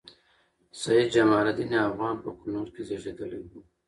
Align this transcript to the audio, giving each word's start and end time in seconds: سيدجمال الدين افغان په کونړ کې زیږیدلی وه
سيدجمال 0.81 1.45
الدين 1.51 1.73
افغان 1.87 2.15
په 2.23 2.29
کونړ 2.39 2.65
کې 2.73 2.81
زیږیدلی 2.89 3.39
وه 3.43 3.59